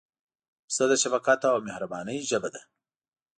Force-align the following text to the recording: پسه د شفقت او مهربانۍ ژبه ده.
پسه 0.67 0.83
د 0.89 0.93
شفقت 1.03 1.39
او 1.51 1.55
مهربانۍ 1.67 2.17
ژبه 2.29 2.49
ده. 2.53 2.61